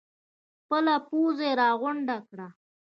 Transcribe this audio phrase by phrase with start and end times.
[0.61, 2.39] خپل پوځ یې راغونډ کړ.